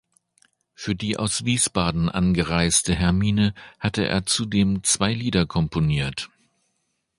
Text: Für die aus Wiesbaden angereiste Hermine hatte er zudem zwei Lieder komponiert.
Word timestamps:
Für 0.73 0.95
die 0.95 1.17
aus 1.17 1.45
Wiesbaden 1.45 2.09
angereiste 2.09 2.95
Hermine 2.95 3.53
hatte 3.77 4.03
er 4.07 4.25
zudem 4.25 4.83
zwei 4.83 5.13
Lieder 5.13 5.45
komponiert. 5.45 6.31